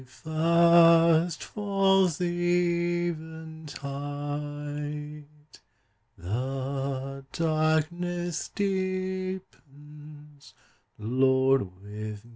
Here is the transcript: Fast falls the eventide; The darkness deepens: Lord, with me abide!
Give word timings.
Fast 0.07 1.43
falls 1.43 2.17
the 2.17 2.25
eventide; 3.09 5.25
The 6.17 7.23
darkness 7.31 8.49
deepens: 8.55 10.55
Lord, 10.97 11.61
with 11.83 11.91
me 11.93 12.09
abide! 12.09 12.21